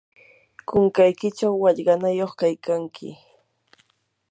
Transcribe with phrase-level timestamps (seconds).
[0.67, 3.09] kunkaykichaw wallqanayuq kaykanki.